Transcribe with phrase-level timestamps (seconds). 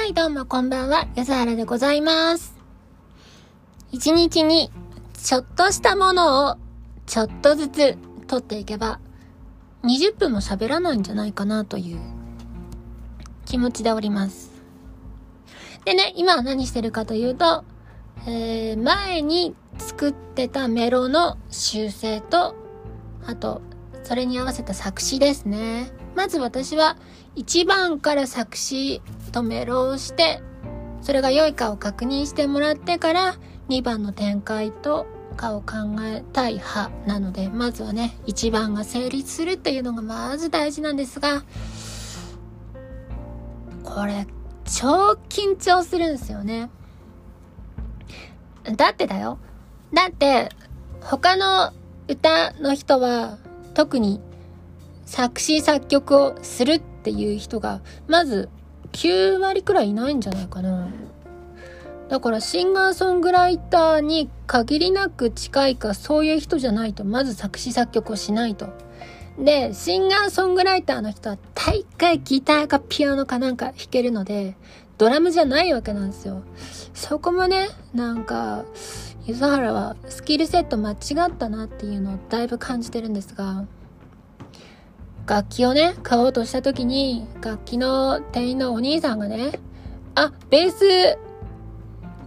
[0.00, 2.54] はい、どうもこんばんは、安原でございます。
[3.92, 4.72] 一日に
[5.12, 6.56] ちょっとしたものを
[7.04, 8.98] ちょっとずつ取っていけば、
[9.82, 12.00] 20分も喋らないんじゃないかなという
[13.44, 14.50] 気持ちでおります。
[15.84, 17.64] でね、今は何してるかというと、
[18.26, 22.56] えー、前に作ってたメロの修正と、
[23.26, 23.60] あと、
[24.02, 25.92] それに合わせた作詞ですね。
[26.16, 26.96] まず私は
[27.36, 30.42] 1番から作詞とメロをして、
[31.02, 33.36] それが良いかを確認してもらってから
[33.68, 35.06] 2番の展開と
[35.36, 41.44] かを考えたい派なので、まずはね、1番が成立するっていうのがまず大事なんですが、
[43.82, 44.26] これ
[44.64, 46.70] 超緊張するんですよね。
[48.76, 49.38] だってだよ。
[49.92, 50.50] だって、
[51.00, 51.72] 他の
[52.08, 53.38] 歌の人は
[53.74, 54.20] 特に
[55.06, 58.48] 作詞作曲をするっていう人がまず
[58.92, 60.88] 9割くらいいないんじゃないかな。
[62.08, 68.68] だからシンガーソングライターに限りなく近いかそういう人じゃないとまず作詞作曲をしないと。
[69.38, 74.56] で、シンガーソングライターの人は大概ギターかピアノかなんか弾けるので、
[74.98, 76.42] ドラムじゃないわけなんですよ。
[76.92, 78.64] そこもね、なんか、
[79.24, 83.64] ゆずはらはスキルセット間違ったなっていうのをだいぶ感じてるんですが、
[85.30, 89.60] 楽器をね、買おうとした時に、楽器の店員のお兄さんがね、
[90.16, 91.18] あ、ベース、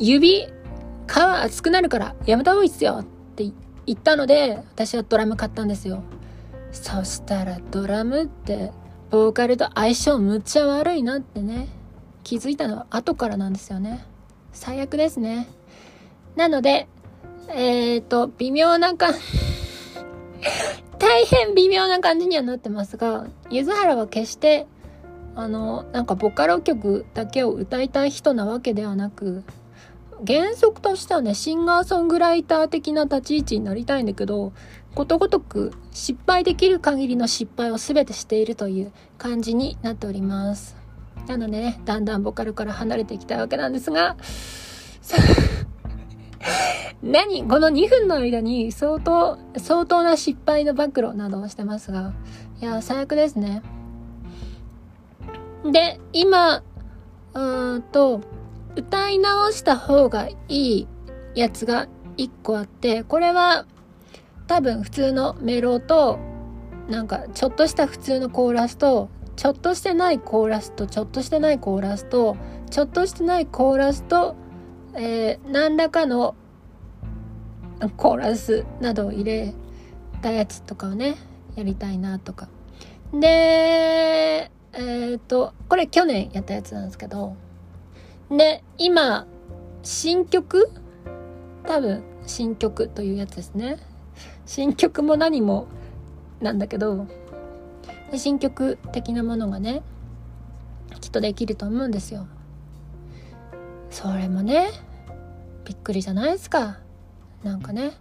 [0.00, 0.48] 指、
[1.06, 3.04] 皮熱くなるからやめた方がいいっすよっ
[3.36, 3.44] て
[3.86, 6.02] 言ったので、私はドラム買ったんですよ。
[6.72, 8.72] そしたらドラムって、
[9.10, 11.68] ボーカルと相性むっちゃ悪いなってね、
[12.24, 14.04] 気づいたのは後からなんですよね。
[14.52, 15.46] 最悪ですね。
[16.34, 16.88] なので、
[17.50, 19.14] えっ、ー、と、微妙な感
[20.98, 24.66] 大変微妙な感じにはなってますが、ゆずはは決して、
[25.34, 29.44] あの、なんかボカロ曲だけを歌いたい人なわけではなく、
[30.26, 34.52] 原則としてはね、シンガーソングライター的な立ち位置になりたいんだけど、
[34.94, 40.76] ことごとく失敗できる限りの失敗を全てしているという感じになっております。
[41.28, 44.16] なのでね、だんだんボカルから離れていきたいわけなんですが、
[47.02, 52.12] 何この2分の間に相当、相当な失敗の暴露などをしてますが、
[52.60, 53.62] いや、最悪ですね。
[55.64, 58.20] で、今、うーんと、
[58.74, 60.88] 歌い直した方がいい
[61.34, 63.66] やつが1個あって、これは
[64.48, 66.18] 多分普通のメロと、
[66.88, 72.36] なんかちょっとした普通のコーラスと、ちょっとしてないコーラスと、ちょっとしてないコーラスと、
[72.70, 74.34] ちょっとしてないコーラスと、
[74.94, 76.34] えー、何らかの
[77.96, 79.54] コーラスなどを入れ
[80.20, 81.16] たやつとかをね、
[81.56, 82.48] やりたいなとか。
[83.12, 87.36] で、えっ、と、これ去年やったやつなんですけど、
[88.30, 89.26] で、今、
[89.82, 90.70] 新曲？
[91.66, 93.78] 多分、新曲というやつですね。
[94.44, 95.66] 新曲も何も
[96.40, 97.06] なんだけど、
[98.14, 99.82] 新曲的なものがね、
[101.00, 102.26] きっとできると思うんですよ。
[103.90, 104.70] それもね、
[105.64, 106.78] びっくりじゃないですか。
[107.42, 107.92] なんかね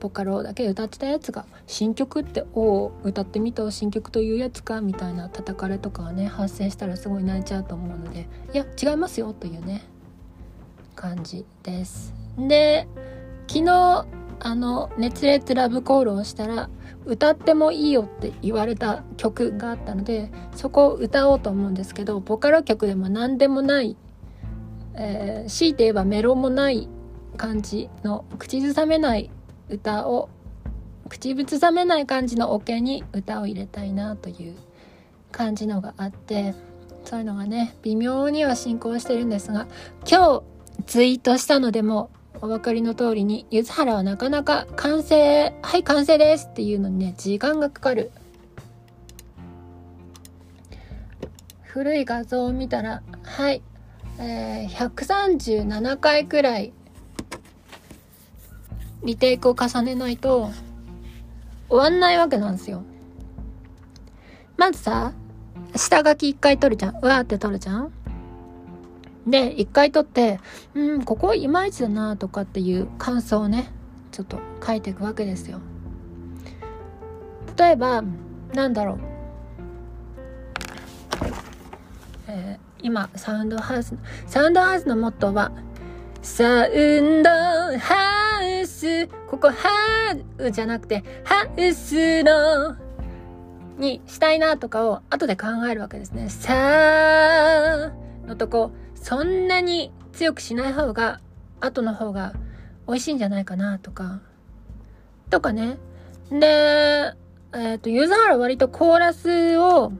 [0.00, 9.82] ボカロだけ歌ってたやつが新曲って「お歌ってみた新曲というやつか」みたいな叩かれとかがね発生したらすごい泣いちゃうと思うのでいや違いますよというね
[10.94, 12.14] 感じです。
[12.38, 12.86] で
[13.48, 14.06] 昨日
[14.40, 16.70] あの熱烈ラブコールをしたら
[17.06, 23.96] 歌ってもいいよって言われた曲があったのでそこを歌おうと思うんですけどボカロ曲でも何でもない、
[24.94, 26.88] えー、強いて言えばメロもない
[27.38, 29.30] 感じの口ずさめない
[29.70, 30.28] 歌を
[31.08, 34.56] 口ずさめない感じのオケに歌を入れたいなという
[35.32, 36.54] 感じのがあって
[37.04, 39.66] そういうのがね微妙には進行してるんですが
[40.06, 40.42] 今
[40.76, 42.10] 日ツイートしたのでも
[42.40, 48.12] お分かりの通りにゆずはらはなかなか完成はい完成ですっていうのにね時間がかかる。
[51.62, 53.62] 古い画像を見たらはい、
[54.18, 56.72] えー、137回くらい
[59.04, 60.50] リテイクを重ねないと
[61.68, 62.82] 終わんないわけなんですよ。
[64.56, 65.12] まずさ、
[65.76, 66.94] 下書き一回取るじゃん。
[66.96, 67.92] わーって取るじゃん。
[69.26, 70.40] で、一回取って、
[70.74, 73.70] うん、ここいまいちだなとかっていう感想をね、
[74.10, 75.60] ちょっと書いていくわけですよ。
[77.56, 78.02] 例えば、
[78.54, 78.98] なんだろう。
[82.28, 83.94] えー、今、サウンドハウス、
[84.26, 85.52] サウンドハウスのモットーは、
[86.22, 88.27] サウンドハウス、
[89.28, 92.76] ここハウじゃなくて、ハウスの、
[93.76, 96.28] にしたいなとかを後で考えるわけですね。
[96.28, 97.92] サ
[98.24, 101.20] ウのとこ、そんなに強くしない方が、
[101.60, 102.34] 後の方が
[102.86, 104.20] 美味しいんじゃないかなとか、
[105.30, 105.78] とかね。
[106.30, 107.14] で、
[107.52, 109.92] えっ、ー、と、ユーザーは割とコーラスを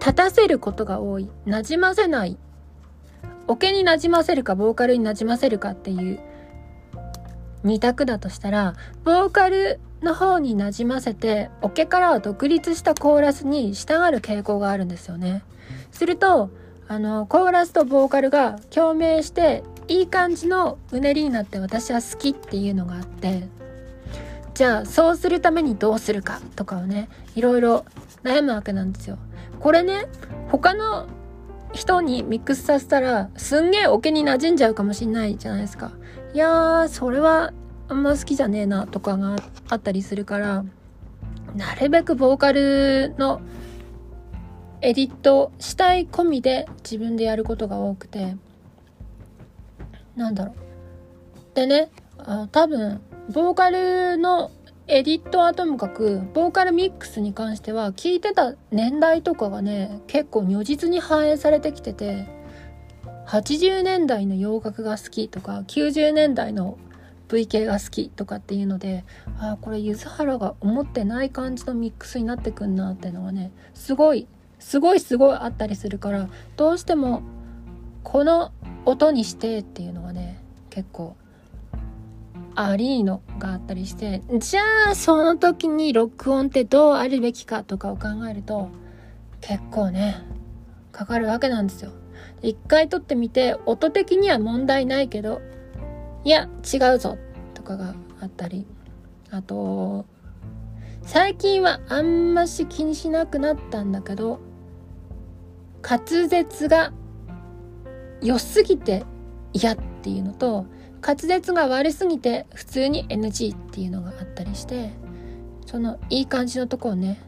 [0.00, 1.28] 立たせることが多い。
[1.46, 2.38] 馴染ませない。
[3.46, 6.20] オケに馴染ませるか、ボーカルに馴染ませるかっていう
[7.64, 8.74] 二択だとしたら、
[9.04, 15.42] ボーカルの方に馴染ませて、オケからは独立したコーラスに従う傾向があるんですよね。
[15.90, 16.50] すると、
[16.86, 23.48] あの、コーラスとボーカルが共鳴して、いい感じのうねりになって私は好きっていうのがあって、
[24.54, 27.84] じゃあそうするためにどうするかとかをね、いろいろ
[28.22, 29.18] 悩むわけなんですよ。
[29.60, 30.06] これね、
[30.50, 31.06] 他の
[31.72, 35.92] 人にミックスさせたら、すんげえオケに馴染んじゃうかもしんないじゃないですか。
[36.34, 37.52] いやー、それは
[37.88, 39.36] あんま好きじゃねえなとかが
[39.68, 40.64] あったりするから、
[41.56, 43.40] なるべくボーカルの
[44.80, 48.36] エディットしたい込みで自分でやることが多くて、
[50.16, 50.54] なんだろう。
[51.54, 53.00] でね、あ多分、
[53.32, 54.50] ボーカルの
[54.86, 62.26] エディットはともかく、ボーカルミックスに関しては、聞いてた年代とかがね、結構如実に反映されてきてて、
[63.28, 66.78] 80年代の洋楽が好きとか90年代の
[67.30, 69.04] V 系が好きとかっていうので
[69.38, 74.26] ああこれ柚原が思ってない感じのミックスになってくんなってのがねすごい
[74.58, 77.22] すごいすごいあったりするからどうしても
[78.02, 78.50] この
[78.86, 81.14] 音にしてっていうのがね結構
[82.54, 88.70] アリーノがあったりしてじゃあその時に録音ってどうあるべきかとかを考えると
[89.42, 90.24] 結構ね
[90.92, 91.92] かかるわけなんですよ。
[92.42, 95.40] 一回撮ってみて音的には問題ないけど
[96.24, 97.18] いや違うぞ
[97.54, 98.66] とかがあったり
[99.30, 100.04] あと
[101.02, 104.40] 最近はあんまし気にしなくなったんだけど
[105.82, 106.92] 滑舌が
[108.20, 109.04] 良すぎて
[109.52, 110.66] 嫌っていうのと
[111.00, 114.90] 滑舌が悪すぎて普通に NG っていうのがあったりして
[115.66, 117.20] そのいい感じのとこをね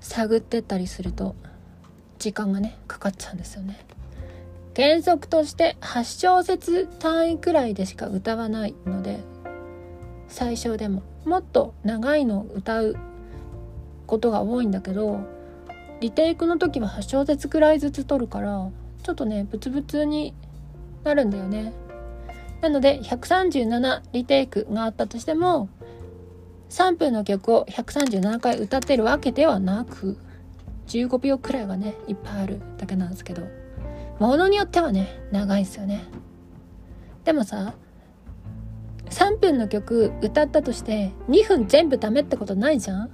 [0.00, 1.36] 探ってったりすると
[2.18, 3.78] 時間がねかかっちゃうんですよね。
[4.76, 9.20] 原則として8小節単位くらいでしか歌わないので
[10.28, 12.96] 最小でももっと長いのを歌う
[14.06, 15.20] ことが多いんだけど
[16.00, 18.70] リテイクの時は8小節くらいずつ取るから
[19.02, 20.34] ちょっとねブツブツに
[21.04, 21.72] なるんだよね。
[22.60, 25.68] なので137リテイクがあったとしても
[26.68, 30.18] 3分の曲を137回歌ってるわけではなく
[30.88, 33.59] 15秒くらいがねいっぱいあるだけなんですけど。
[34.20, 36.04] ものによってはね長いですよね。
[37.24, 37.74] でもさ
[39.06, 43.10] 3分の曲歌ったとして2分全部ダメってことないじゃん。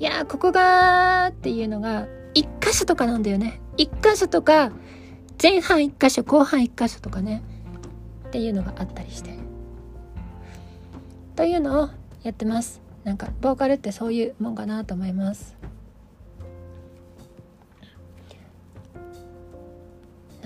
[0.00, 3.60] いやここがっていうのが1箇所とかなんだよね。
[3.76, 4.72] 1箇所とか
[5.40, 7.42] 前半1箇所後半1箇所とかね。
[8.26, 9.38] っていうのがあったりして。
[11.36, 11.88] というのを
[12.22, 12.80] やってます。
[13.04, 15.61] なんかボーカルってそういうもんかなと思います。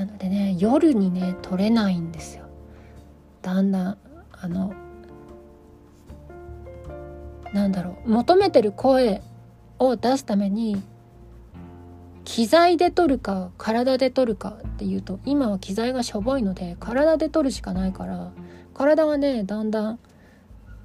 [0.06, 2.46] のでね夜にね撮れないんですよ。
[3.42, 3.98] だんだん
[4.32, 4.74] あの
[7.52, 9.22] なんだろう求めてる声
[9.78, 10.82] を出すために
[12.24, 18.32] 機材で撮るか体で撮るかっていうと今は機材がしょぼいので体で撮るしかないから
[18.74, 19.98] 体がねだんだん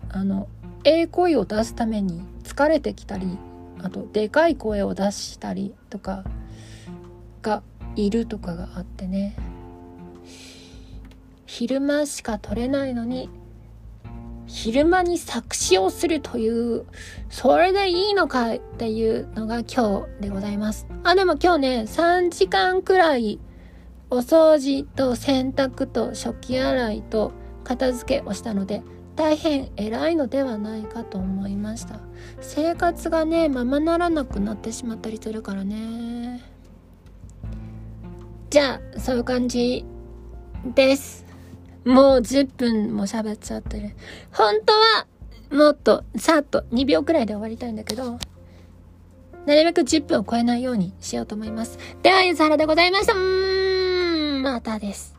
[0.10, 0.48] あの
[0.84, 3.38] ええ声を出すために疲れてきたり
[3.81, 6.24] あとでかい声を出したりとか
[7.41, 7.63] が
[7.95, 9.36] いるとかがあってね。
[11.45, 13.29] 昼間しか撮れないのに
[14.48, 16.86] 昼間に作詞をするという
[17.29, 20.88] それでいいのかっていうのが今日でございます。
[21.03, 23.39] あでも今日ね3時間くらい
[24.10, 27.31] お掃除と洗濯と食器洗いと
[27.63, 28.81] 片付けをしたので
[29.15, 32.00] 大変偉いのではないかと思いました。
[32.39, 36.50] 生活がねままならなくなってしまったりするからね。
[38.51, 39.86] じゃあ、そういう感じ
[40.75, 41.25] です。
[41.86, 43.91] もう10分も喋っちゃってる。
[44.34, 45.08] 本当は、
[45.50, 48.20] もっと、さっと2秒くらいで終わりたいんだけど、
[49.46, 51.79] なるべく10分を超えないようにしようと思います。
[52.03, 53.13] では、ゆずはらでございました。
[54.43, 55.11] またです。